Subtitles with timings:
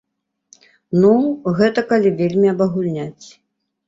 [1.03, 1.11] Ну,
[1.59, 3.27] гэта калі вельмі абагульняць.